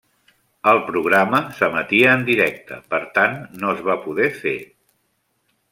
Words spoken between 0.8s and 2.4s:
programa s'emetia en